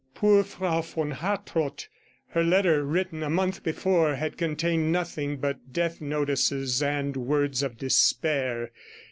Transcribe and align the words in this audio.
Poor 0.15 0.43
Frau 0.43 0.81
von 0.81 1.11
Hartrott! 1.11 1.87
Her 2.29 2.43
letter 2.43 2.83
written 2.83 3.21
a 3.21 3.29
month 3.29 3.61
before, 3.61 4.15
had 4.15 4.35
contained 4.35 4.91
nothing 4.91 5.37
but 5.37 5.71
death 5.71 6.01
notices 6.01 6.81
and 6.81 7.15
words 7.15 7.61
of 7.61 7.77
despair. 7.77 8.71